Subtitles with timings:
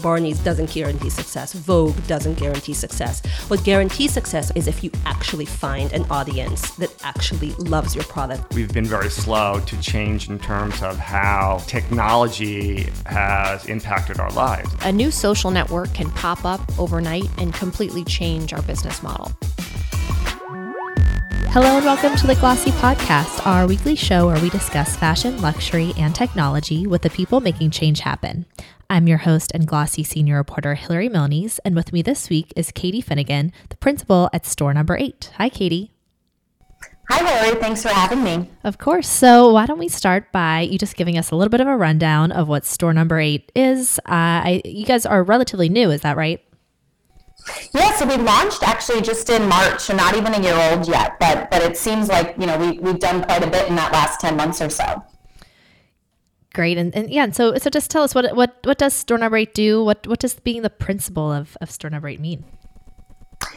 [0.00, 1.52] Barneys doesn't guarantee success.
[1.52, 3.24] Vogue doesn't guarantee success.
[3.48, 8.54] What guarantees success is if you actually find an audience that actually loves your product.
[8.54, 14.70] We've been very slow to change in terms of how technology has impacted our lives.
[14.82, 19.30] A new social network can pop up overnight and completely change our business model.
[21.54, 25.92] Hello and welcome to the Glossy Podcast, our weekly show where we discuss fashion, luxury,
[25.98, 28.46] and technology with the people making change happen.
[28.92, 32.70] I'm your host and Glossy senior reporter Hillary Milnes, and with me this week is
[32.70, 35.30] Katie Finnegan, the principal at store number eight.
[35.38, 35.92] Hi, Katie.
[37.08, 37.58] Hi, Hillary.
[37.58, 38.50] Thanks for having me.
[38.62, 39.08] Of course.
[39.08, 41.74] So, why don't we start by you just giving us a little bit of a
[41.74, 43.98] rundown of what store number eight is?
[44.00, 46.44] Uh, I, you guys are relatively new, is that right?
[47.74, 51.18] Yeah, so we launched actually just in March, so not even a year old yet,
[51.18, 53.90] but but it seems like you know we we've done quite a bit in that
[53.94, 55.02] last ten months or so.
[56.54, 59.16] Great, and, and yeah, and so so just tell us what what what does Store
[59.16, 59.82] Number Eight do?
[59.82, 62.44] What what does being the principal of of Store Number Eight mean?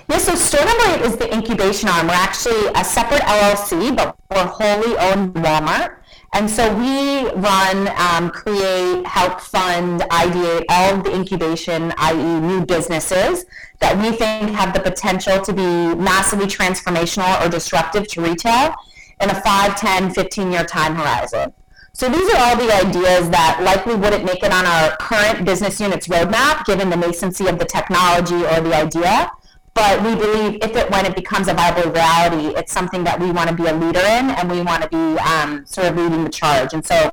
[0.10, 2.08] Yeah, so Store Number Eight is the incubation arm.
[2.08, 5.98] We're actually a separate LLC, but we're wholly owned Walmart.
[6.34, 12.66] And so we run, um, create, help fund, ideate all of the incubation, i.e., new
[12.66, 13.46] businesses
[13.80, 18.76] that we think have the potential to be massively transformational or disruptive to retail
[19.22, 21.54] in a 5, 10, 15 year time horizon.
[21.96, 25.80] So these are all the ideas that likely wouldn't make it on our current business
[25.80, 29.32] unit's roadmap given the nascency of the technology or the idea
[29.76, 33.30] but we believe if it when it becomes a viable reality, it's something that we
[33.30, 36.24] want to be a leader in, and we want to be um, sort of leading
[36.24, 36.74] the charge.
[36.74, 37.12] And so,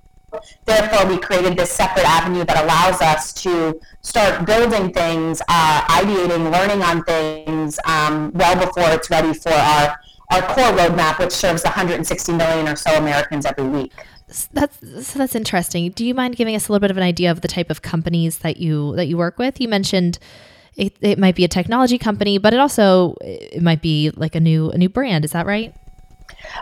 [0.65, 6.53] therefore, we created this separate avenue that allows us to start building things, uh, ideating,
[6.53, 9.99] learning on things um, well before it's ready for our
[10.31, 13.93] our core roadmap, which serves 160 million or so Americans every week.
[14.53, 15.91] That's so that's interesting.
[15.91, 17.83] Do you mind giving us a little bit of an idea of the type of
[17.83, 19.61] companies that you that you work with?
[19.61, 20.19] You mentioned
[20.77, 24.41] it, it might be a technology company, but it also it might be like a
[24.41, 25.25] new a new brand.
[25.25, 25.75] Is that right?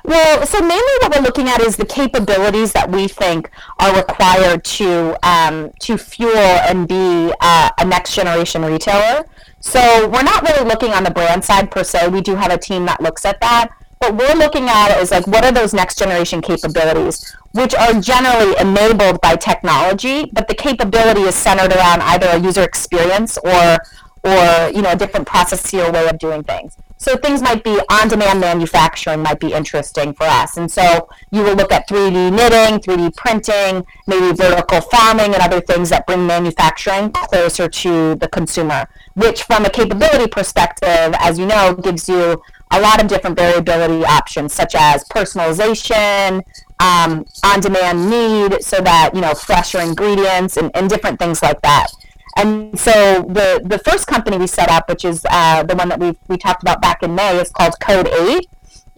[0.05, 4.65] Well, so mainly what we're looking at is the capabilities that we think are required
[4.65, 9.25] to um, to fuel and be uh, a next generation retailer.
[9.61, 12.09] So we're not really looking on the brand side per se.
[12.09, 13.71] We do have a team that looks at that.
[14.01, 18.57] What we're looking at is like what are those next generation capabilities, which are generally
[18.59, 23.77] enabled by technology, but the capability is centered around either a user experience or
[24.25, 26.79] or you know a different process or way of doing things.
[26.97, 31.55] So things might be on-demand manufacturing might be interesting for us, and so you will
[31.55, 37.11] look at 3D knitting, 3D printing, maybe vertical farming, and other things that bring manufacturing
[37.13, 38.89] closer to the consumer.
[39.13, 44.05] Which, from a capability perspective, as you know, gives you a lot of different variability
[44.05, 46.43] options, such as personalization,
[46.79, 51.89] um, on-demand need, so that you know fresher ingredients and, and different things like that.
[52.37, 55.99] And so the, the first company we set up, which is uh, the one that
[55.99, 58.47] we we talked about back in May, is called Code 8.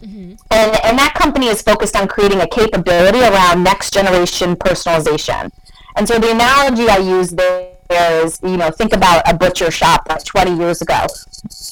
[0.02, 0.34] Mm-hmm.
[0.50, 5.50] And, and that company is focused on creating a capability around next generation personalization.
[5.96, 10.08] And so the analogy I use there is, you know, think about a butcher shop
[10.08, 11.06] that's 20 years ago.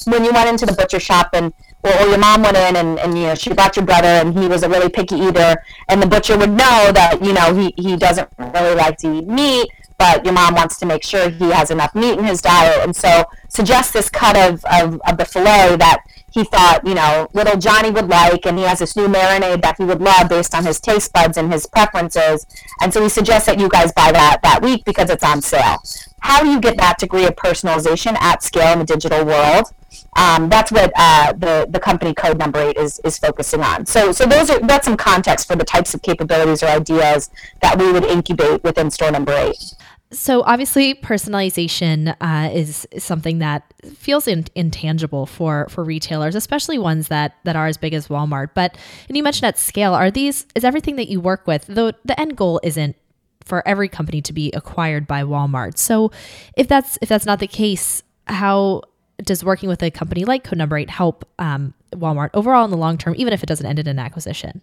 [0.05, 1.53] When you went into the butcher shop and
[1.83, 4.37] or, or your mom went in and, and you know she brought your brother and
[4.37, 5.55] he was a really picky eater
[5.89, 9.27] and the butcher would know that you know he, he doesn't really like to eat
[9.27, 9.69] meat
[10.01, 12.79] but your mom wants to make sure he has enough meat in his diet.
[12.83, 15.99] And so suggest this cut of, of, of the filet that
[16.31, 19.75] he thought, you know, little Johnny would like, and he has this new marinade that
[19.77, 22.47] he would love based on his taste buds and his preferences.
[22.81, 25.77] And so we suggest that you guys buy that that week because it's on sale.
[26.21, 29.67] How do you get that degree of personalization at scale in the digital world?
[30.15, 33.85] Um, that's what uh, the the company code number eight is is focusing on.
[33.85, 37.29] So so those are that's some context for the types of capabilities or ideas
[37.61, 39.75] that we would incubate within store number eight.
[40.13, 47.07] So obviously, personalization uh, is, something that feels in, intangible for for retailers, especially ones
[47.07, 48.49] that that are as big as Walmart.
[48.53, 48.77] But
[49.07, 51.65] and you mentioned at scale, are these is everything that you work with?
[51.67, 52.97] Though the end goal isn't
[53.45, 55.77] for every company to be acquired by Walmart.
[55.77, 56.11] So
[56.57, 58.81] if that's if that's not the case, how
[59.23, 62.77] does working with a company like Code Number Eight help um, Walmart overall in the
[62.77, 64.61] long term, even if it doesn't end in an acquisition?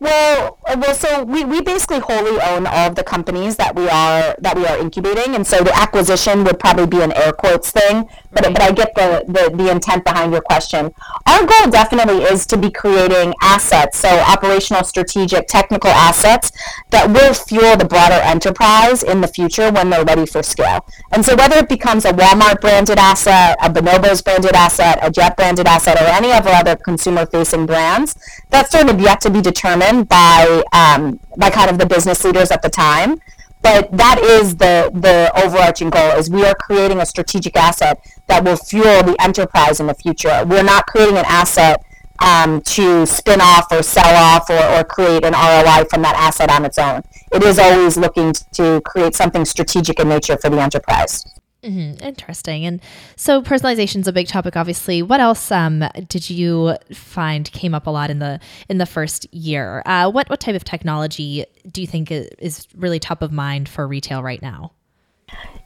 [0.00, 3.88] Well, uh, well, so we, we basically wholly own all of the companies that we
[3.88, 7.70] are that we are incubating, and so the acquisition would probably be an air quotes
[7.70, 8.08] thing.
[8.32, 10.90] But but I get the, the the intent behind your question.
[11.26, 16.50] Our goal definitely is to be creating assets, so operational, strategic, technical assets
[16.90, 20.84] that will fuel the broader enterprise in the future when they're ready for scale.
[21.12, 25.36] And so whether it becomes a Walmart branded asset, a Bonobos branded asset, a Jet
[25.36, 28.16] branded asset, or any of our other consumer facing brands,
[28.50, 32.50] that's sort of yet to be determined by um, by kind of the business leaders
[32.50, 33.20] at the time.
[33.68, 37.96] but that is the the overarching goal is we are creating a strategic asset
[38.28, 41.76] that will fuel the enterprise in the future we're not creating an asset
[42.22, 46.50] um, to spin off or sell off or, or create an ROI from that asset
[46.50, 47.02] on its own.
[47.32, 51.24] It is always looking to create something strategic in nature for the enterprise.
[51.64, 52.04] Mm-hmm.
[52.04, 52.66] Interesting.
[52.66, 52.80] And
[53.14, 55.00] so personalization is a big topic, obviously.
[55.00, 59.32] What else um, did you find came up a lot in the in the first
[59.32, 59.82] year?
[59.86, 63.86] Uh, what what type of technology do you think is really top of mind for
[63.86, 64.72] retail right now?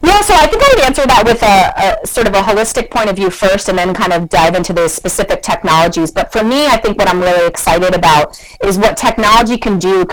[0.04, 2.90] Yeah, so I think I would answer that with a, a, sort of a holistic
[2.90, 6.12] point of view first, and then kind of dive into the specific technologies.
[6.12, 10.06] But for me, I think what I'm really excited about is what technology can do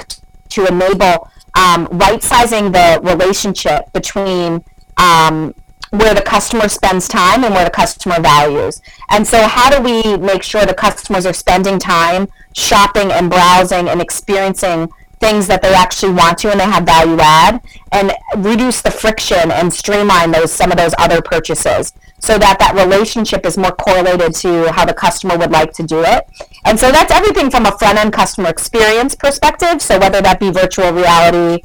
[0.49, 4.63] to enable um, right sizing the relationship between
[4.97, 5.53] um,
[5.93, 8.81] where the customer spends time and where the customer values.
[9.11, 13.87] And so, how do we make sure the customers are spending time shopping and browsing
[13.87, 17.61] and experiencing things that they actually want to and they have value add
[17.91, 22.75] and reduce the friction and streamline those some of those other purchases so that that
[22.75, 26.27] relationship is more correlated to how the customer would like to do it
[26.65, 30.49] and so that's everything from a front end customer experience perspective so whether that be
[30.51, 31.63] virtual reality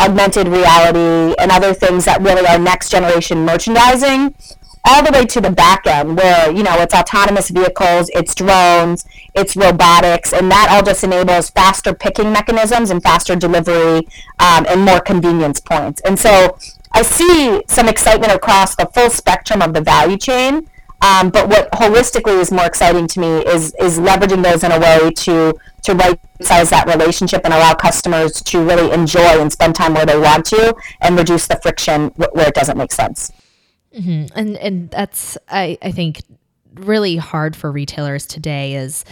[0.00, 4.34] augmented reality and other things that really are next generation merchandising
[4.84, 9.04] all the way to the back end where you know it's autonomous vehicles it's drones
[9.34, 13.98] it's robotics and that all just enables faster picking mechanisms and faster delivery
[14.38, 16.00] um, and more convenience points.
[16.04, 16.56] And so
[16.92, 20.69] i see some excitement across the full spectrum of the value chain
[21.02, 24.78] um, but what holistically is more exciting to me is is leveraging those in a
[24.78, 29.74] way to to right size that relationship and allow customers to really enjoy and spend
[29.74, 33.32] time where they want to and reduce the friction where it doesn't make sense
[33.94, 34.38] Mm-hmm.
[34.38, 36.22] And and that's I I think
[36.74, 39.04] really hard for retailers today is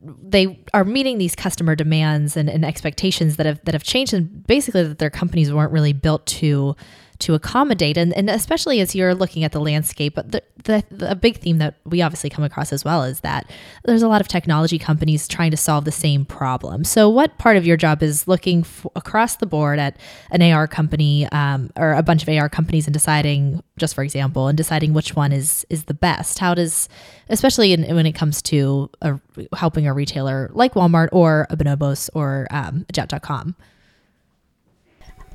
[0.00, 4.46] they are meeting these customer demands and, and expectations that have that have changed and
[4.46, 6.76] basically that their companies weren't really built to
[7.18, 11.38] to accommodate and, and especially as you're looking at the landscape the, the, the big
[11.38, 13.50] theme that we obviously come across as well is that
[13.84, 16.84] there's a lot of technology companies trying to solve the same problem.
[16.84, 19.96] So what part of your job is looking f- across the board at
[20.30, 24.48] an ar company um, or a bunch of ar companies and deciding just for example
[24.48, 26.38] and deciding which one is is the best?
[26.38, 26.88] How does
[27.28, 29.18] especially in, when it comes to a,
[29.54, 33.54] helping a retailer like walmart or a bonobos or um, jet.com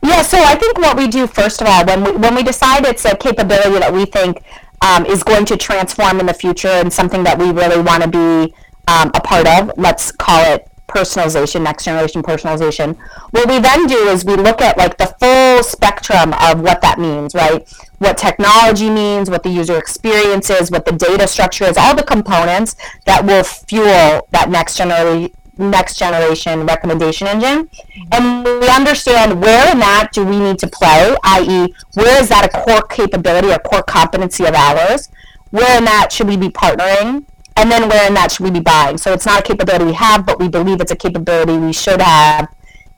[0.03, 2.85] yeah, so I think what we do first of all, when we when we decide
[2.85, 4.43] it's a capability that we think
[4.81, 8.09] um, is going to transform in the future and something that we really want to
[8.09, 8.53] be
[8.87, 12.97] um, a part of, let's call it personalization, next generation personalization.
[13.31, 16.99] What we then do is we look at like the full spectrum of what that
[16.99, 17.67] means, right?
[17.99, 22.03] What technology means, what the user experience is, what the data structure is, all the
[22.03, 22.75] components
[23.05, 27.69] that will fuel that next generation next generation recommendation engine.
[28.11, 32.45] And we understand where in that do we need to play, i.e., where is that
[32.45, 35.09] a core capability or core competency of ours?
[35.51, 37.25] Where in that should we be partnering?
[37.55, 38.97] And then where in that should we be buying?
[38.97, 42.01] So it's not a capability we have, but we believe it's a capability we should
[42.01, 42.47] have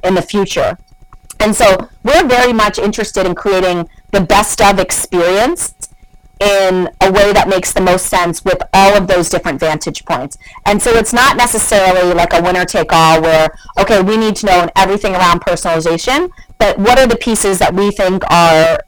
[0.04, 0.78] in the future.
[1.40, 5.74] And so we're very much interested in creating the best of experience
[6.40, 10.38] in a way that makes the most sense with all of those different vantage points.
[10.66, 13.50] And so it's not necessarily like a winner take all where,
[13.80, 17.92] okay, we need to know everything around personalization, but what are the pieces that we
[17.92, 18.80] think are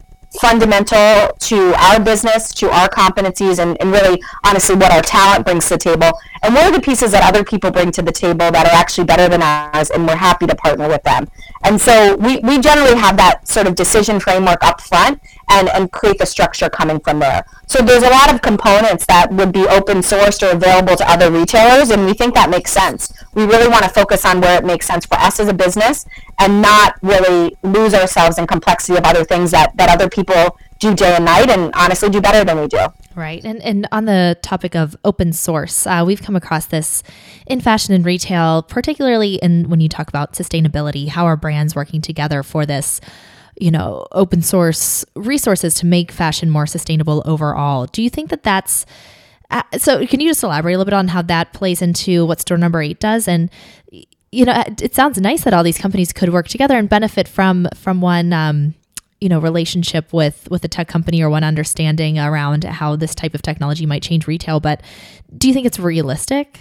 [0.42, 5.68] fundamental to our business, to our competencies, and, and really, honestly, what our talent brings
[5.68, 6.12] to the table.
[6.44, 9.06] And what are the pieces that other people bring to the table that are actually
[9.06, 11.28] better than ours, and we're happy to partner with them.
[11.64, 15.92] And so we, we generally have that sort of decision framework up front and, and
[15.92, 17.46] create the structure coming from there.
[17.68, 21.32] So there's a lot of components that would be open sourced or available to other
[21.32, 23.12] retailers, and we think that makes sense.
[23.34, 26.06] We really want to focus on where it makes sense for us as a business
[26.40, 30.94] and not really lose ourselves in complexity of other things that, that other people do
[30.94, 32.86] day and night and honestly do better than we do.
[33.18, 33.44] Right.
[33.44, 37.02] And, and on the topic of open source, uh, we've come across this
[37.48, 42.00] in fashion and retail, particularly in when you talk about sustainability, how are brands working
[42.00, 43.02] together for this
[43.60, 48.44] you know open source resources to make fashion more sustainable overall do you think that
[48.44, 48.86] that's
[49.50, 52.40] uh, so can you just elaborate a little bit on how that plays into what
[52.40, 53.50] store number eight does and
[54.32, 57.68] you know it sounds nice that all these companies could work together and benefit from
[57.74, 58.76] from one um,
[59.20, 63.34] you know relationship with with a tech company or one understanding around how this type
[63.34, 64.82] of technology might change retail but
[65.36, 66.60] do you think it's realistic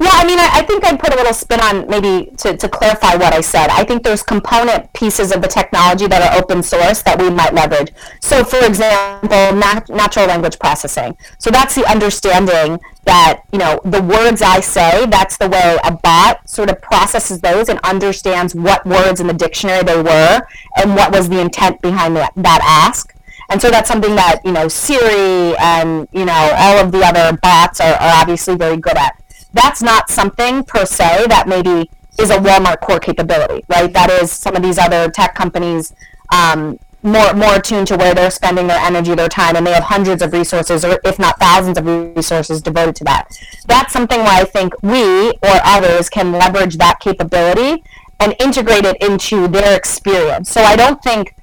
[0.00, 2.68] Yeah, I mean, I, I, think I'd put a little spin on maybe to, to
[2.68, 3.68] clarify what I said.
[3.70, 7.54] I think there's component pieces of the technology that are open source that we might
[7.54, 7.92] leverage.
[8.20, 11.16] So, for example, nat- natural language processing.
[11.38, 15.92] So that's the understanding that, you know, the words I say, that's the way a
[15.92, 20.40] bot sort of processes those and understands what words in the dictionary they were
[20.76, 23.14] and what was the intent behind that, that ask.
[23.50, 27.36] And so that's something that, you know, Siri and, you know, all of the other
[27.42, 29.20] bots are, are obviously very good at
[29.54, 33.92] that's not something per se that maybe is a Walmart core capability, right?
[33.92, 35.94] That is some of these other tech companies
[36.32, 39.84] um, more more attuned to where they're spending their energy, their time, and they have
[39.84, 43.28] hundreds of resources, or if not thousands of resources devoted to that.
[43.66, 47.84] That's something where I think we or others can leverage that capability
[48.20, 50.50] and integrate it into their experience.
[50.50, 51.34] So I don't think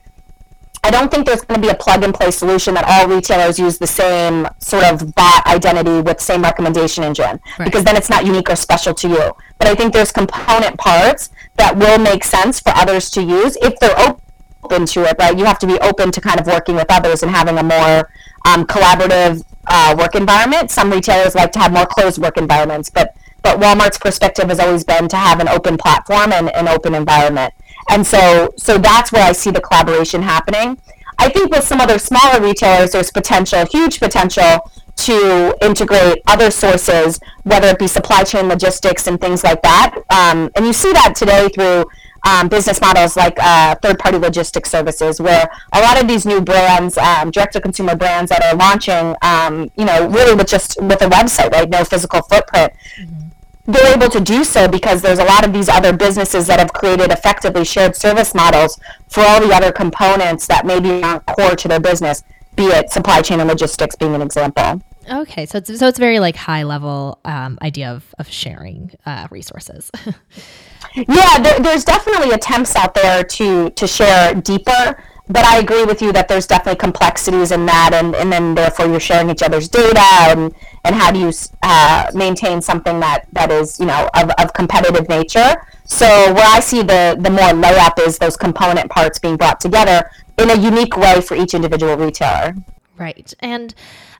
[0.84, 3.60] I don't think there's going to be a plug and play solution that all retailers
[3.60, 7.65] use the same sort of bot identity with same recommendation engine right.
[7.65, 9.32] because then it's not unique or special to you.
[9.60, 13.80] But I think there's component parts that will make sense for others to use if
[13.80, 14.22] they're open
[14.70, 17.32] to it, but You have to be open to kind of working with others and
[17.32, 18.10] having a more
[18.46, 20.72] um, collaborative uh, work environment.
[20.72, 24.84] Some retailers like to have more closed work environments, but but Walmart's perspective has always
[24.84, 27.53] been to have an open platform and an open environment.
[27.89, 30.77] And so, so that's where I see the collaboration happening.
[31.18, 37.20] I think with some other smaller retailers, there's potential, huge potential to integrate other sources,
[37.44, 39.96] whether it be supply chain logistics and things like that.
[40.10, 41.86] Um, and you see that today through
[42.24, 46.98] um, business models like uh, third-party logistics services, where a lot of these new brands,
[46.98, 51.51] um, direct-to-consumer brands that are launching, um, you know, really with just with a website,
[51.51, 52.74] right, no physical footprint.
[53.00, 53.28] Mm-hmm
[53.66, 56.74] they're able to do so because there's a lot of these other businesses that have
[56.74, 61.68] created effectively shared service models for all the other components that maybe aren't core to
[61.68, 62.24] their business,
[62.56, 64.82] be it supply chain and logistics being an example.
[65.10, 69.28] Okay, so it's so it's very like high level um, idea of of sharing uh,
[69.32, 69.92] resources.
[70.95, 74.98] yeah, there, there's definitely attempts out there to to share deeper
[75.31, 78.88] but I agree with you that there's definitely complexities in that, and, and then therefore
[78.88, 81.31] you're sharing each other's data, and, and how do you
[81.63, 85.55] uh, maintain something that, that is you know of, of competitive nature.
[85.86, 90.10] So where I see the the more layup is those component parts being brought together
[90.38, 92.55] in a unique way for each individual retailer.
[92.98, 93.74] Right, and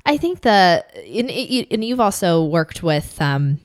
[0.06, 1.30] I think the and,
[1.72, 3.22] and you've also worked with.
[3.22, 3.60] Um,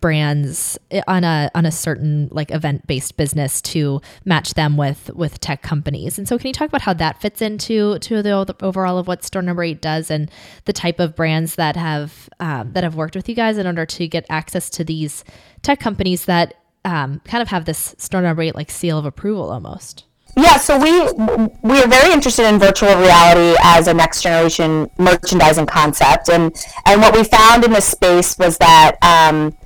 [0.00, 5.40] brands on a on a certain like event based business to match them with with
[5.40, 6.18] tech companies.
[6.18, 9.24] And so, can you talk about how that fits into to the, overall of what
[9.24, 10.30] Store Number Eight does and
[10.64, 13.86] the type of brands that have um, that have worked with you guys in order
[13.86, 15.24] to get access to these
[15.62, 16.54] tech companies that
[16.84, 20.04] um, kind of have this Store Number Eight like seal of approval almost.
[20.36, 20.90] Yeah, so we
[21.62, 26.54] we are very interested in virtual reality as a next generation merchandising concept, and
[26.86, 29.56] and what we found in this space was that um,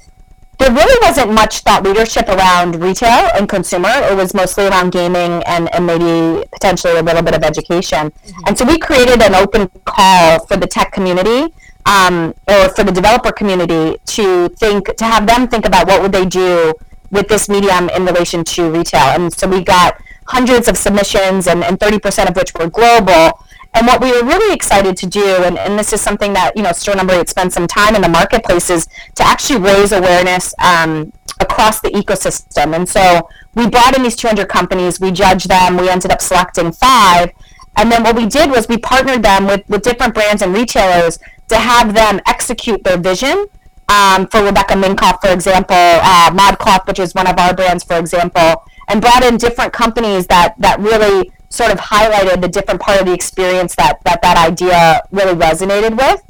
[0.59, 3.91] there really wasn't much thought leadership around retail and consumer.
[3.91, 8.11] It was mostly around gaming and, and maybe potentially a little bit of education.
[8.11, 8.41] Mm-hmm.
[8.47, 11.53] And so we created an open call for the tech community
[11.87, 16.13] um, or for the developer community to think, to have them think about what would
[16.13, 16.73] they do
[17.11, 19.15] with this medium in relation to retail.
[19.15, 23.44] And so we got hundreds of submissions and, and 30% of which were global.
[23.75, 26.63] And what we were really excited to do, and, and this is something that, you
[26.63, 30.55] know, Store Number 8 spent some time in the marketplace, is to actually raise awareness
[30.65, 32.75] um, across the ecosystem.
[32.75, 36.71] And so we brought in these 200 companies, we judged them, we ended up selecting
[36.71, 37.31] five.
[37.77, 41.19] And then what we did was we partnered them with, with different brands and retailers
[41.49, 43.47] to have them execute their vision.
[43.87, 47.99] Um, for Rebecca Minkoff, for example, uh, ModCloth, which is one of our brands, for
[47.99, 53.01] example, and brought in different companies that, that really sort of highlighted the different part
[53.01, 56.21] of the experience that that, that idea really resonated with.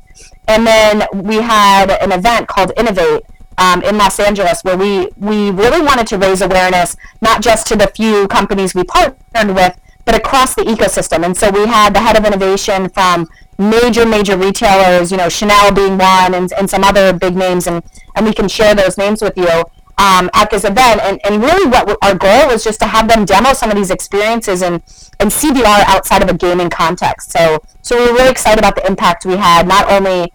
[0.47, 3.23] And then we had an event called Innovate
[3.57, 7.77] um, in Los Angeles where we, we really wanted to raise awareness, not just to
[7.77, 11.25] the few companies we partnered with, but across the ecosystem.
[11.25, 13.27] And so we had the head of innovation from
[13.59, 17.83] major, major retailers, you know, Chanel being one and, and some other big names, and,
[18.15, 19.65] and we can share those names with you
[19.99, 21.01] um, at this event.
[21.03, 23.91] And, and really, what our goal was just to have them demo some of these
[23.91, 24.83] experiences and,
[25.21, 27.33] and see VR outside of a gaming context.
[27.33, 30.33] So, so we were really excited about the impact we had, not only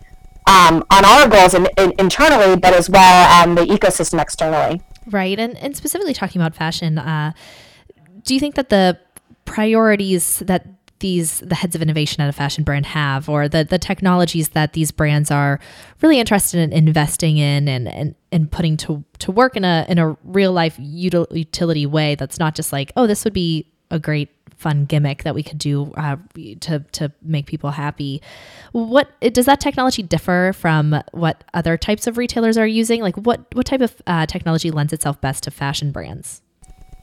[0.47, 4.81] um, on our goals in, in, internally, but as well on the ecosystem externally.
[5.05, 5.39] Right.
[5.39, 7.33] And, and specifically talking about fashion, uh,
[8.23, 8.99] do you think that the
[9.45, 13.79] priorities that these the heads of innovation at a fashion brand have or the the
[13.79, 15.59] technologies that these brands are
[16.01, 19.97] really interested in investing in and and, and putting to to work in a in
[19.97, 24.29] a real life utility way that's not just like oh this would be a great
[24.59, 26.17] fun gimmick that we could do uh,
[26.59, 28.21] to to make people happy.
[28.73, 33.01] What does that technology differ from what other types of retailers are using?
[33.01, 36.41] Like what what type of uh, technology lends itself best to fashion brands?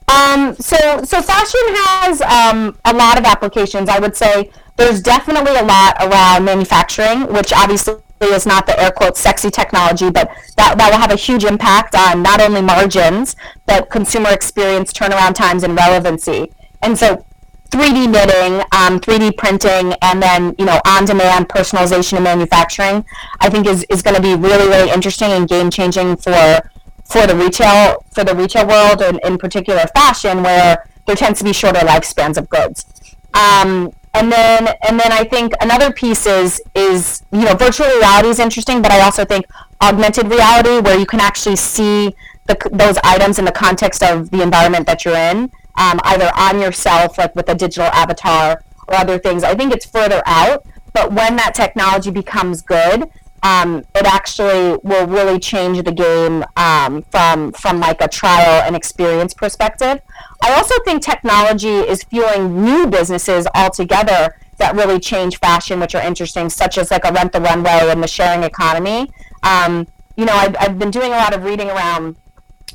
[0.07, 3.89] Um, so, so fashion has um, a lot of applications.
[3.89, 8.91] I would say there's definitely a lot around manufacturing, which obviously is not the air
[8.91, 13.35] quotes sexy technology, but that, that will have a huge impact on not only margins,
[13.65, 16.51] but consumer experience, turnaround times, and relevancy.
[16.81, 17.25] And so
[17.69, 23.03] 3D knitting, um, 3D printing, and then you know on-demand personalization and manufacturing,
[23.41, 26.61] I think is, is going to be really really interesting and game changing for
[27.09, 31.45] for the retail for the retail world and in particular fashion where there tends to
[31.45, 32.85] be shorter lifespans of goods.
[33.33, 38.29] Um, and then and then I think another piece is is you know virtual reality
[38.29, 39.45] is interesting but I also think
[39.81, 42.15] augmented reality where you can actually see
[42.47, 46.59] the, those items in the context of the environment that you're in um, either on
[46.59, 49.43] yourself like with a digital avatar or other things.
[49.43, 53.09] I think it's further out but when that technology becomes good
[53.43, 58.75] um, it actually will really change the game um, from from like a trial and
[58.75, 60.01] experience perspective.
[60.41, 66.01] I also think technology is fueling new businesses altogether that really change fashion, which are
[66.01, 69.11] interesting, such as like a rent the runway and the sharing economy.
[69.43, 72.15] Um, you know, I've, I've been doing a lot of reading around,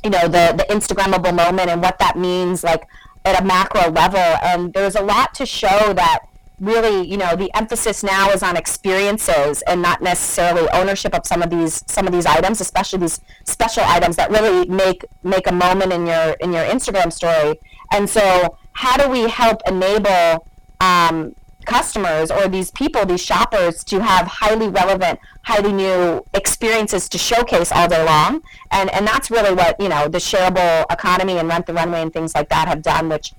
[0.03, 2.83] you know, the the Instagrammable moment and what that means, like
[3.25, 4.19] at a macro level.
[4.19, 6.19] And there's a lot to show that
[6.63, 11.41] really, you know, the emphasis now is on experiences and not necessarily ownership of some
[11.41, 15.51] of these some of these items, especially these special items that really make make a
[15.51, 17.59] moment in your in your Instagram story.
[17.91, 20.47] And so, how do we help enable
[20.79, 27.17] um, customers or these people, these shoppers, to have highly relevant, highly new experiences to
[27.17, 28.41] showcase all day long?
[28.71, 32.13] And and that's really what you know the shareable economy and rent the runway and
[32.13, 33.33] things like that have done, which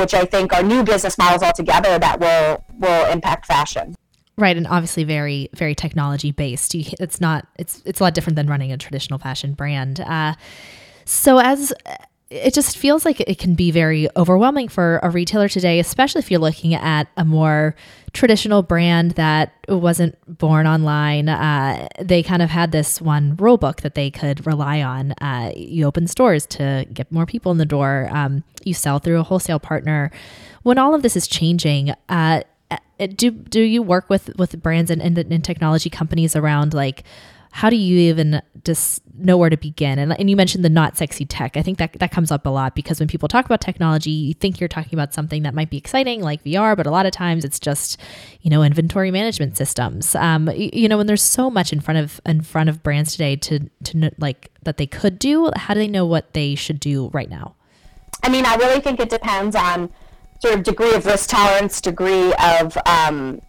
[0.00, 3.94] which I think are new business models altogether that will will impact fashion.
[4.36, 6.74] Right, and obviously very very technology based.
[6.74, 10.00] You, it's not it's it's a lot different than running a traditional fashion brand.
[10.00, 10.34] Uh,
[11.04, 11.72] so as
[12.30, 16.30] it just feels like it can be very overwhelming for a retailer today, especially if
[16.30, 17.74] you're looking at a more
[18.12, 21.28] traditional brand that wasn't born online.
[21.28, 25.10] Uh, they kind of had this one rule book that they could rely on.
[25.20, 29.18] Uh, you open stores to get more people in the door, um, you sell through
[29.18, 30.12] a wholesale partner.
[30.62, 32.42] When all of this is changing, uh,
[33.16, 37.02] do do you work with with brands and, and, and technology companies around like
[37.52, 39.98] how do you even just know where to begin?
[39.98, 41.56] And, and you mentioned the not sexy tech.
[41.56, 44.34] I think that that comes up a lot because when people talk about technology, you
[44.34, 47.12] think you're talking about something that might be exciting like VR, but a lot of
[47.12, 47.98] times it's just,
[48.40, 50.14] you know, inventory management systems.
[50.14, 53.12] Um, you, you know, when there's so much in front of in front of brands
[53.12, 56.78] today to to like that they could do, how do they know what they should
[56.78, 57.56] do right now?
[58.22, 59.90] I mean, I really think it depends on
[60.40, 63.40] sort of degree of risk tolerance, degree of um,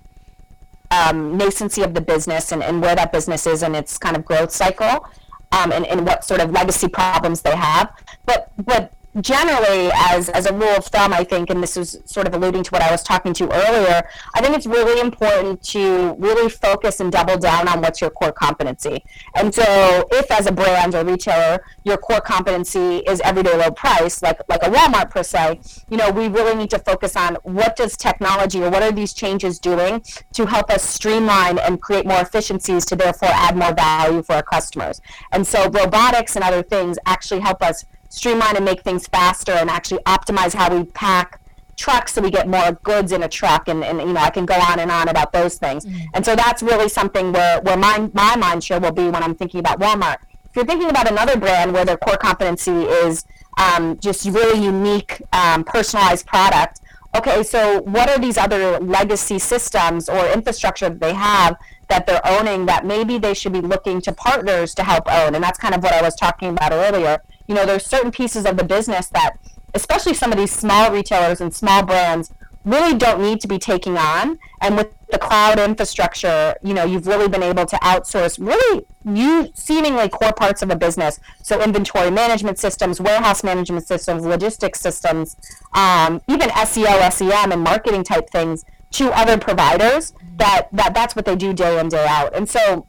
[0.91, 4.25] um, nascency of the business and, and where that business is in its kind of
[4.25, 5.08] growth cycle
[5.51, 7.91] um, and, and what sort of legacy problems they have.
[8.25, 12.28] But but generally, as, as a rule of thumb, I think, and this is sort
[12.28, 16.13] of alluding to what I was talking to earlier, I think it's really important to
[16.13, 19.04] really focus and double down on what's your core competency.
[19.36, 19.63] And so,
[20.12, 24.63] if as a brand or retailer, your core competency is everyday low price, like like
[24.63, 28.63] a Walmart per se, you know, we really need to focus on what does technology
[28.63, 32.95] or what are these changes doing to help us streamline and create more efficiencies to
[32.95, 35.02] therefore add more value for our customers.
[35.32, 39.69] And so, robotics and other things actually help us streamline and make things faster and
[39.69, 41.39] actually optimize how we pack
[41.78, 44.45] trucks so we get more goods in a truck and, and you know I can
[44.45, 45.86] go on and on about those things.
[45.86, 46.06] Mm-hmm.
[46.13, 49.34] And so that's really something where, where my, my mind share will be when I'm
[49.34, 50.17] thinking about Walmart.
[50.50, 53.26] If you're thinking about another brand where their core competency is
[53.58, 56.82] um, just really unique, um, personalized product,
[57.15, 61.56] okay, so what are these other legacy systems or infrastructure that they have
[61.88, 65.36] that they're owning that maybe they should be looking to partners to help own?
[65.36, 67.21] And that's kind of what I was talking about earlier
[67.52, 69.38] you know, there's certain pieces of the business that,
[69.74, 72.32] especially some of these small retailers and small brands,
[72.64, 74.40] really don't need to be taking on.
[74.62, 79.52] And with the cloud infrastructure, you know, you've really been able to outsource really you
[79.54, 81.20] seemingly core parts of a business.
[81.44, 85.36] So inventory management systems, warehouse management systems, logistics systems,
[85.74, 90.14] um, even SEO, SEM, and marketing type things to other providers.
[90.38, 92.34] That that that's what they do day in day out.
[92.34, 92.86] And so,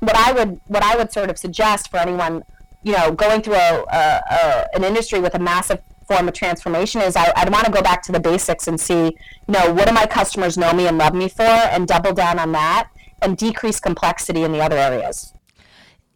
[0.00, 2.44] what I would what I would sort of suggest for anyone
[2.82, 7.00] you know, going through a, a, a, an industry with a massive form of transformation
[7.00, 9.12] is I, I'd want to go back to the basics and see, you
[9.48, 12.52] know, what do my customers know me and love me for, and double down on
[12.52, 12.90] that,
[13.20, 15.32] and decrease complexity in the other areas.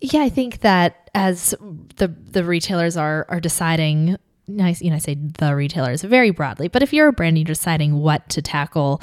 [0.00, 1.54] Yeah, I think that as
[1.96, 6.68] the the retailers are are deciding nice, you know, I say the retailers very broadly,
[6.68, 9.00] but if you're a brand you're deciding what to tackle,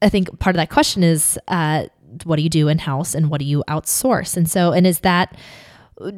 [0.00, 1.86] I think part of that question is uh,
[2.24, 4.36] what do you do in house and what do you outsource?
[4.36, 5.36] And so, and is that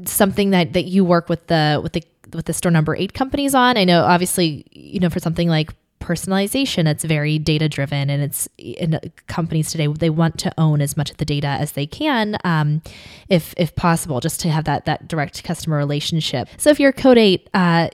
[0.05, 3.55] something that that you work with the with the with the store number eight companies
[3.55, 3.77] on?
[3.77, 8.49] I know, obviously, you know, for something like personalization it's very data driven and it's
[8.57, 12.37] in companies today they want to own as much of the data as they can
[12.43, 12.81] um,
[13.29, 17.19] if if possible just to have that that direct customer relationship so if you're code
[17.19, 17.89] 8 uh,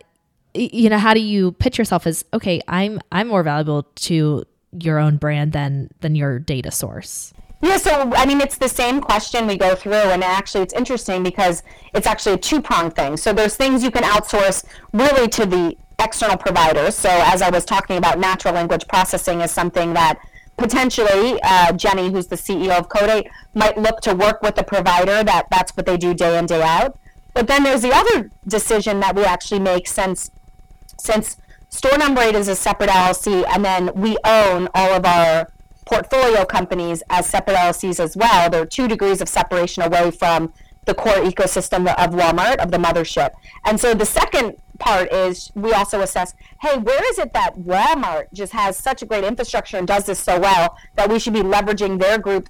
[0.55, 4.45] you know how do you pitch yourself as okay i'm i'm more valuable to
[4.81, 9.01] your own brand than than your data source yeah, so I mean, it's the same
[9.01, 11.63] question we go through, and actually, it's interesting because
[11.95, 13.17] it's actually a two pronged thing.
[13.17, 16.95] So, there's things you can outsource really to the external providers.
[16.95, 20.19] So, as I was talking about, natural language processing is something that
[20.59, 25.25] potentially uh, Jenny, who's the CEO of Code8, might look to work with the provider
[25.25, 26.99] that that's what they do day in, day out.
[27.33, 30.31] But then there's the other decision that we actually make since
[30.99, 31.37] since
[31.69, 35.49] store number eight is a separate LLC, and then we own all of our
[35.87, 38.51] portfolio companies as separate LLCs as well.
[38.51, 40.53] There are two degrees of separation away from
[40.85, 43.31] the core ecosystem of Walmart, of the mothership.
[43.65, 48.27] And so the second part is we also assess hey, where is it that Walmart
[48.33, 51.41] just has such a great infrastructure and does this so well that we should be
[51.41, 52.49] leveraging their group?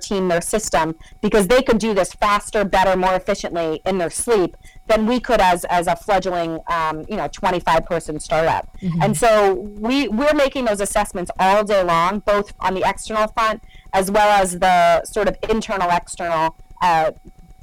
[0.00, 4.56] Team their system because they could do this faster, better, more efficiently in their sleep
[4.86, 8.68] than we could as as a fledgling um, you know 25 person startup.
[8.80, 9.02] Mm-hmm.
[9.02, 13.62] And so we we're making those assessments all day long, both on the external front
[13.92, 16.56] as well as the sort of internal external.
[16.80, 17.12] Uh,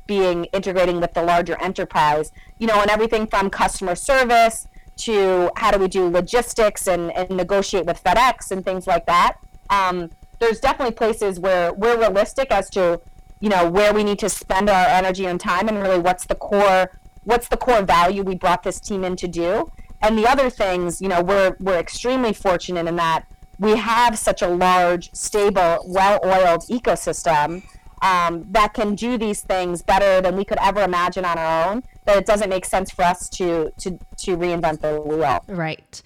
[0.08, 4.67] being integrating with the larger enterprise, you know, and everything from customer service
[4.98, 9.38] to how do we do logistics and, and negotiate with FedEx and things like that.
[9.69, 13.02] Um, there's definitely places where we're realistic as to
[13.39, 16.36] you know where we need to spend our energy and time and really what's the
[16.36, 16.91] core
[17.24, 19.71] what's the core value we brought this team in to do.
[20.02, 23.26] And the other things you know we're we're extremely fortunate in that
[23.60, 27.63] we have such a large stable well-oiled ecosystem
[28.02, 31.84] um, that can do these things better than we could ever imagine on our own
[32.04, 35.43] that it doesn't make sense for us to to to reinvent the wheel.
[35.48, 36.02] Right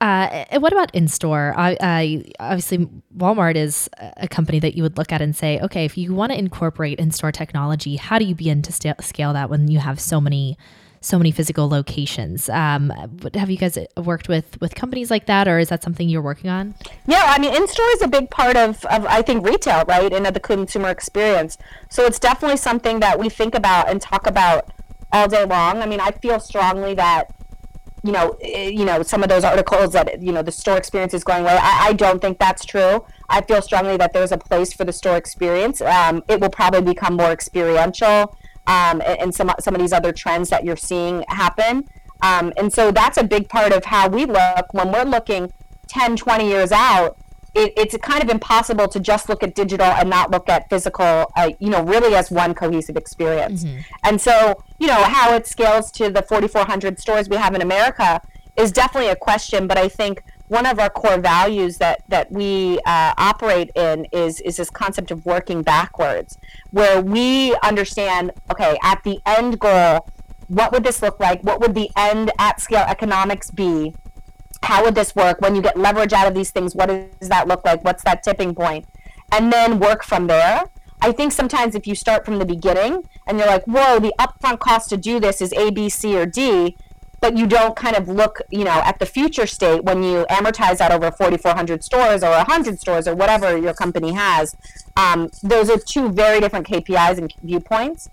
[0.00, 1.54] uh, what about in store?
[1.56, 5.98] I, obviously, Walmart is a company that you would look at and say, okay, if
[5.98, 9.50] you want to incorporate in store technology, how do you begin to st- scale that
[9.50, 10.56] when you have so many,
[11.00, 12.48] so many physical locations?
[12.48, 12.90] Um,
[13.34, 16.48] have you guys worked with with companies like that, or is that something you're working
[16.48, 16.76] on?
[17.08, 20.12] Yeah, I mean, in store is a big part of, of I think retail, right,
[20.12, 21.58] and of the consumer experience.
[21.90, 24.72] So it's definitely something that we think about and talk about
[25.10, 25.82] all day long.
[25.82, 27.34] I mean, I feel strongly that
[28.04, 31.14] you know, eh, you know, some of those articles that you know the store experience
[31.14, 31.58] is going away.
[31.60, 33.04] I, I don't think that's true.
[33.28, 35.80] I feel strongly that there's a place for the store experience.
[35.80, 40.12] Um, it will probably become more experiential, um, and, and, some some of these other
[40.12, 41.84] trends that you're seeing happen.
[42.22, 45.52] Um, and so that's a big part of how we look when we're looking
[45.88, 47.16] 10, 20 years out
[47.58, 51.30] it, it's kind of impossible to just look at digital and not look at physical,
[51.36, 53.64] uh, you know, really as one cohesive experience.
[53.64, 53.80] Mm-hmm.
[54.04, 58.20] And so, you know, how it scales to the 4,400 stores we have in America
[58.56, 59.66] is definitely a question.
[59.66, 64.40] But I think one of our core values that that we uh, operate in is
[64.40, 66.38] is this concept of working backwards,
[66.70, 70.08] where we understand, okay, at the end goal,
[70.46, 71.42] what would this look like?
[71.42, 73.94] What would the end at scale economics be?
[74.62, 75.40] How would this work?
[75.40, 77.84] When you get leverage out of these things what does that look like?
[77.84, 78.86] What's that tipping point?
[79.32, 80.64] And then work from there.
[81.00, 84.58] I think sometimes if you start from the beginning and you're like whoa the upfront
[84.58, 86.76] cost to do this is a b c or d
[87.20, 90.78] but you don't kind of look you know at the future state when you amortize
[90.78, 94.56] that over 4400 stores or 100 stores or whatever your company has
[94.98, 98.10] um, those are two very different kpis and viewpoints.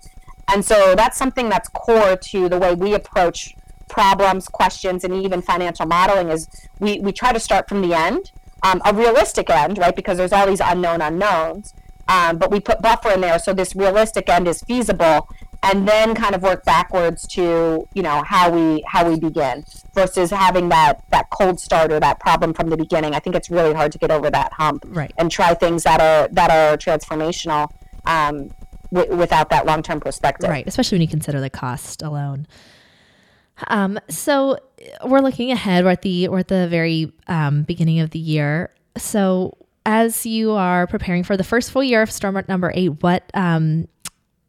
[0.48, 3.56] And so that's something that's core to the way we approach
[3.88, 8.32] problems, questions, and even financial modeling is we, we try to start from the end,
[8.62, 9.94] um, a realistic end, right?
[9.94, 11.74] Because there's all these unknown unknowns.
[12.08, 15.28] Um, but we put buffer in there so this realistic end is feasible
[15.62, 20.30] and then kind of work backwards to you know how we how we begin versus
[20.30, 23.74] having that that cold start or that problem from the beginning i think it's really
[23.74, 25.12] hard to get over that hump right.
[25.18, 27.68] and try things that are that are transformational
[28.04, 28.50] um,
[28.92, 32.46] w- without that long-term perspective right especially when you consider the cost alone
[33.68, 34.58] um, so
[35.04, 35.84] we're looking ahead.
[35.84, 38.70] We're at the we're at the very um, beginning of the year.
[38.96, 43.30] So as you are preparing for the first full year of Store Number Eight, what
[43.34, 43.88] um,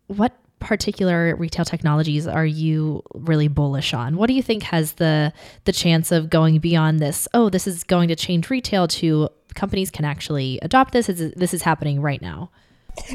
[0.07, 4.17] what particular retail technologies are you really bullish on?
[4.17, 5.31] What do you think has the
[5.65, 7.27] the chance of going beyond this?
[7.33, 8.87] Oh, this is going to change retail.
[8.87, 11.07] To companies can actually adopt this.
[11.07, 12.51] This is, this is happening right now.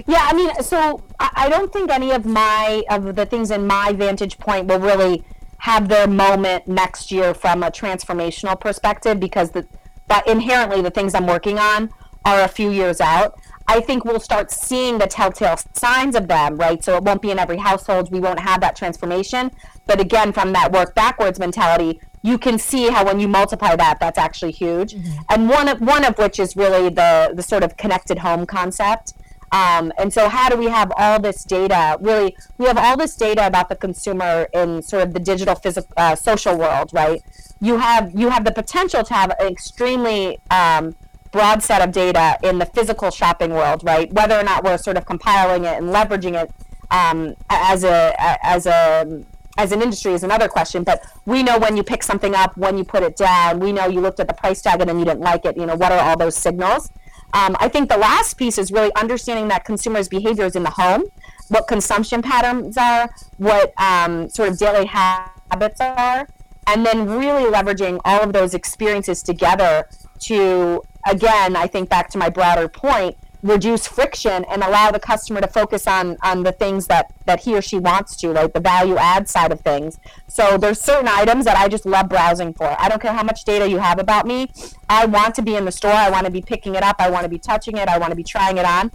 [0.07, 3.93] Yeah, I mean, so I don't think any of my of the things in my
[3.93, 5.25] vantage point will really
[5.63, 9.65] have their moment next year from a transformational perspective because the,
[10.09, 11.89] that inherently the things I'm working on
[12.25, 13.39] are a few years out.
[13.69, 16.83] I think we'll start seeing the telltale signs of them, right?
[16.83, 18.11] So it won't be in every household.
[18.11, 19.53] We won't have that transformation.
[19.87, 24.01] But again, from that work backwards mentality, you can see how when you multiply that,
[24.01, 24.95] that's actually huge.
[24.95, 25.13] Mm-hmm.
[25.29, 29.15] And one of one of which is really the the sort of connected home concept.
[29.53, 31.99] Um, and so, how do we have all this data?
[32.01, 35.93] Really, we have all this data about the consumer in sort of the digital, physical,
[35.99, 37.23] uh, social world, right?
[37.61, 40.97] You have you have the potential to have an extremely um,
[41.33, 44.11] broad set of data in the physical shopping world, right?
[44.13, 46.51] Whether or not we're sort of compiling it and leveraging it
[46.91, 49.23] um, as a as a
[49.59, 52.79] as an industry is another question, but we know when you pick something up, when
[52.79, 53.61] you put it down.
[53.61, 55.59] We know you looked at the price tag and then you didn't like it.
[55.59, 56.91] You know, what are all those signals?
[57.35, 61.05] Um, I think the last piece is really understanding that consumers' behaviors in the home,
[61.49, 66.29] what consumption patterns are, what um, sort of daily habits are,
[66.67, 69.89] and then really leveraging all of those experiences together
[70.21, 75.41] to, again, I think back to my broader point, reduce friction and allow the customer
[75.41, 78.61] to focus on on the things that that he or she wants to like the
[78.61, 79.99] value add side of things.
[80.29, 82.77] So there's certain items that i just love browsing for.
[82.81, 84.51] I don't care how much data you have about me.
[84.89, 85.93] I want to be in the store.
[85.93, 86.97] I want to be picking it up.
[86.99, 87.89] I want to be touching it.
[87.89, 88.93] I want to be trying it on.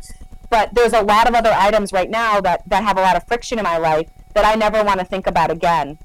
[0.49, 3.27] But there's a lot of other items right now that that have a lot of
[3.27, 5.97] friction in my life that i never want to think about again.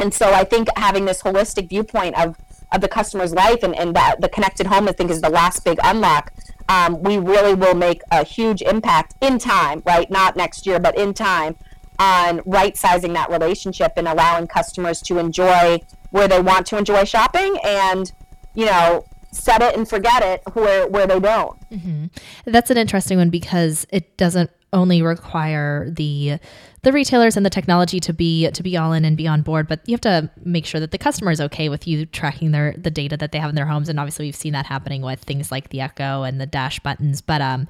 [0.00, 2.36] And so i think having this holistic viewpoint of
[2.70, 5.64] of the customer's life and, and that the connected home i think is the last
[5.64, 6.32] big unlock
[6.68, 10.10] um, we really will make a huge impact in time, right?
[10.10, 11.56] Not next year, but in time
[11.98, 17.04] on right sizing that relationship and allowing customers to enjoy where they want to enjoy
[17.04, 18.12] shopping and,
[18.54, 21.58] you know, set it and forget it where, where they don't.
[21.70, 22.06] Mm-hmm.
[22.44, 26.38] That's an interesting one because it doesn't only require the
[26.82, 29.66] the retailers and the technology to be to be all in and be on board
[29.66, 32.74] but you have to make sure that the customer is okay with you tracking their
[32.76, 33.88] the data that they have in their homes.
[33.88, 37.20] And obviously we've seen that happening with things like the echo and the dash buttons.
[37.20, 37.68] But um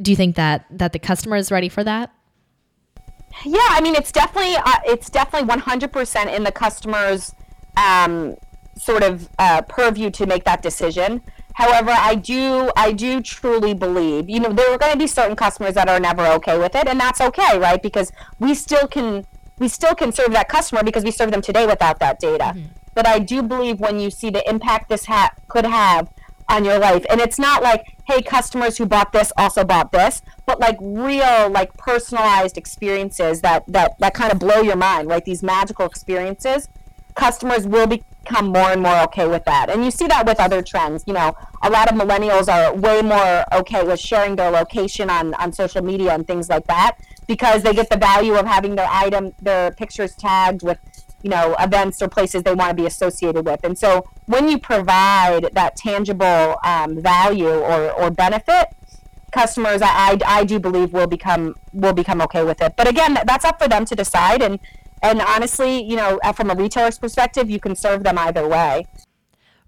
[0.00, 2.12] do you think that that the customer is ready for that?
[3.44, 7.34] Yeah i mean it's definitely uh, it's definitely 100% in the customer's
[7.76, 8.36] um,
[8.76, 11.20] sort of uh, purview to make that decision
[11.54, 15.36] However, I do I do truly believe, you know, there are going to be certain
[15.36, 17.82] customers that are never okay with it, and that's okay, right?
[17.82, 19.24] Because we still can
[19.58, 22.44] we still can serve that customer because we serve them today without that data.
[22.44, 22.66] Mm-hmm.
[22.94, 26.10] But I do believe when you see the impact this ha- could have
[26.48, 30.22] on your life, and it's not like, hey, customers who bought this also bought this,
[30.46, 35.24] but like real, like personalized experiences that that that kind of blow your mind, right?
[35.24, 36.68] These magical experiences
[37.14, 39.70] customers will become more and more okay with that.
[39.70, 41.04] And you see that with other trends.
[41.06, 45.34] You know, a lot of millennials are way more okay with sharing their location on,
[45.34, 48.88] on social media and things like that because they get the value of having their
[48.90, 50.78] item, their pictures tagged with,
[51.22, 53.60] you know, events or places they want to be associated with.
[53.64, 58.68] And so when you provide that tangible um, value or, or benefit,
[59.32, 62.74] customers I, I, I do believe will become will become okay with it.
[62.76, 64.60] But again, that's up for them to decide and
[65.04, 68.86] and honestly, you know, uh, from a retailer's perspective, you can serve them either way.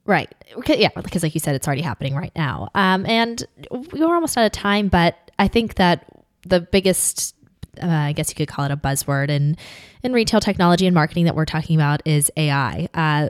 [0.07, 0.33] Right.
[0.67, 2.69] Yeah, because like you said, it's already happening right now.
[2.75, 6.07] Um, and we're almost out of time, but I think that
[6.43, 7.35] the biggest,
[7.83, 9.57] uh, I guess you could call it a buzzword in
[10.03, 12.89] in retail technology and marketing that we're talking about is AI.
[12.95, 13.29] Uh,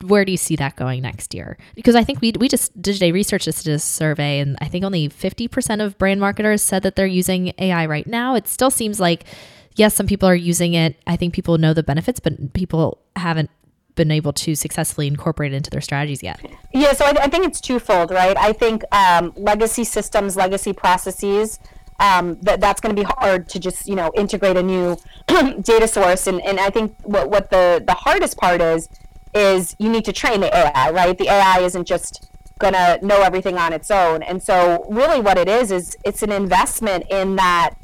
[0.00, 1.58] where do you see that going next year?
[1.74, 5.08] Because I think we we just did a research a survey, and I think only
[5.08, 8.34] fifty percent of brand marketers said that they're using AI right now.
[8.34, 9.24] It still seems like
[9.74, 10.96] yes, some people are using it.
[11.06, 13.50] I think people know the benefits, but people haven't
[13.94, 16.40] been able to successfully incorporate it into their strategies yet.
[16.72, 18.36] Yeah, so I, I think it's twofold, right?
[18.36, 21.60] I think um, legacy systems, legacy processes,
[22.00, 24.96] um, that that's going to be hard to just you know integrate a new
[25.28, 28.88] data source, and, and I think what what the the hardest part is
[29.34, 31.16] is you need to train the AI, right?
[31.16, 32.28] The AI isn't just
[32.60, 36.22] going to know everything on its own, and so really what it is is it's
[36.22, 37.74] an investment in that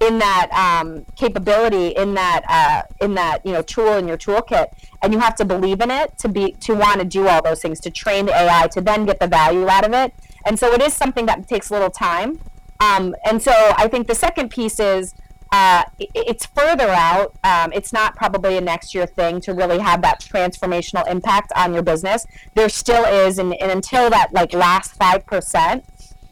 [0.00, 4.66] in that um, capability, in that uh, in that you know tool in your toolkit,
[5.02, 7.60] and you have to believe in it to be to want to do all those
[7.60, 10.14] things, to train the AI, to then get the value out of it.
[10.46, 12.40] And so it is something that takes a little time.
[12.80, 15.14] Um, and so I think the second piece is
[15.52, 17.34] uh, it's further out.
[17.44, 21.74] Um, it's not probably a next year thing to really have that transformational impact on
[21.74, 22.26] your business.
[22.54, 25.84] There still is, and, and until that like last five percent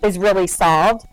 [0.03, 1.07] is really solved,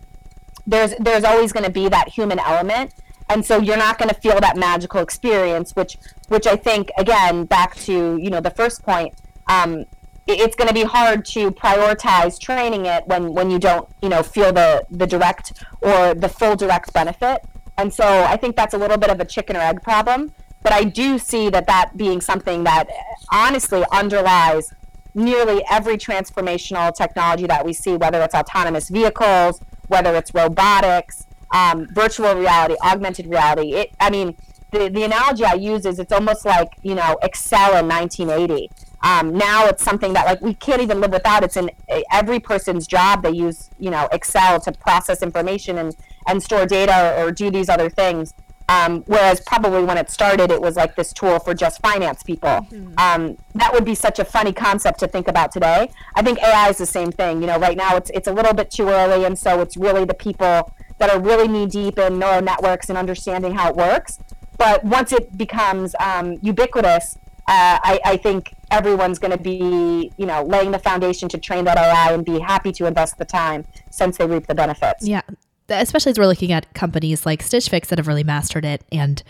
[0.67, 2.93] there's there's always going to be that human element.
[3.27, 5.97] And so you're not going to feel that magical experience which
[6.27, 9.15] which i think again back to you know the first point
[9.47, 9.85] um,
[10.27, 14.23] it's going to be hard to prioritize training it when when you don't you know
[14.23, 17.41] feel the the direct or the full direct benefit.
[17.77, 20.33] And so i think that's a little bit of a chicken or egg problem.
[20.63, 22.87] But I do see that that being something that
[23.31, 24.73] honestly underlies
[25.13, 31.87] nearly every transformational technology that we see, whether it's autonomous vehicles, whether it's robotics, um,
[31.93, 33.73] virtual reality, augmented reality.
[33.73, 34.35] It, I mean,
[34.71, 38.69] the, the analogy I use is it's almost like, you know, Excel in 1980.
[39.03, 41.43] Um, now it's something that like we can't even live without.
[41.43, 41.69] It's in
[42.11, 43.21] every person's job.
[43.21, 45.95] They use, you know, Excel to process information and,
[46.27, 48.33] and store data or, or do these other things.
[48.67, 52.49] Um, whereas probably when it started, it was like this tool for just finance people.
[52.49, 52.93] Mm-hmm.
[52.97, 55.89] Um, that would be such a funny concept to think about today.
[56.15, 57.41] I think AI is the same thing.
[57.41, 60.05] You know, right now it's it's a little bit too early, and so it's really
[60.05, 64.19] the people that are really knee deep in neural networks and understanding how it works.
[64.57, 70.25] But once it becomes um, ubiquitous, uh, I, I, think everyone's going to be, you
[70.25, 73.65] know, laying the foundation to train that AI and be happy to invest the time
[73.91, 75.07] since they reap the benefits.
[75.07, 75.21] Yeah,
[75.69, 79.21] especially as we're looking at companies like Stitch Fix that have really mastered it and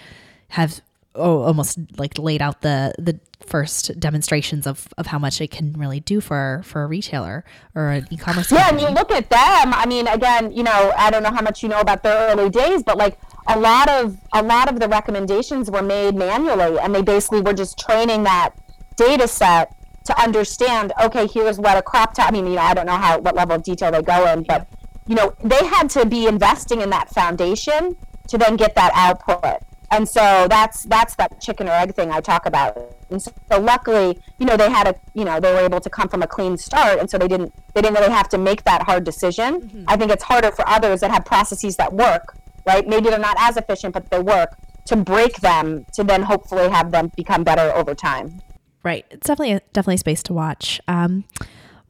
[0.49, 0.81] have
[1.15, 5.73] oh, almost like laid out the the first demonstrations of, of how much it can
[5.73, 7.43] really do for for a retailer
[7.73, 8.51] or an e-commerce.
[8.51, 8.85] Yeah, company.
[8.85, 9.73] and you look at them.
[9.73, 12.49] I mean, again, you know, I don't know how much you know about their early
[12.49, 16.93] days, but like a lot of a lot of the recommendations were made manually, and
[16.93, 18.51] they basically were just training that
[18.97, 20.93] data set to understand.
[21.03, 22.29] Okay, here's what a crop top.
[22.29, 24.43] I mean, you know, I don't know how what level of detail they go in,
[24.43, 24.67] but
[25.07, 27.95] you know, they had to be investing in that foundation
[28.27, 29.61] to then get that output.
[29.91, 32.95] And so that's that's that chicken or egg thing I talk about.
[33.11, 35.89] And so, so, luckily, you know, they had a you know, they were able to
[35.89, 38.63] come from a clean start and so they didn't they didn't really have to make
[38.63, 39.61] that hard decision.
[39.61, 39.83] Mm-hmm.
[39.87, 42.87] I think it's harder for others that have processes that work, right?
[42.87, 46.91] Maybe they're not as efficient but they work to break them to then hopefully have
[46.91, 48.41] them become better over time.
[48.83, 49.05] Right.
[49.11, 50.81] It's definitely definitely space to watch.
[50.87, 51.25] Um,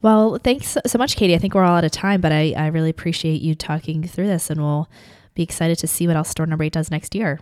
[0.02, 1.34] well, thanks so much, Katie.
[1.34, 4.26] I think we're all out of time, but I, I really appreciate you talking through
[4.26, 4.88] this, and we'll
[5.34, 7.40] be excited to see what else Store Number 8 does next year.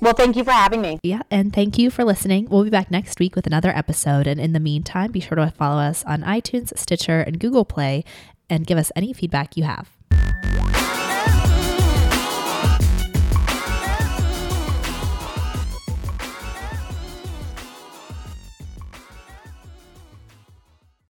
[0.00, 0.98] Well, thank you for having me.
[1.04, 2.48] Yeah, and thank you for listening.
[2.50, 4.26] We'll be back next week with another episode.
[4.26, 8.04] And in the meantime, be sure to follow us on iTunes, Stitcher, and Google Play
[8.50, 10.71] and give us any feedback you have.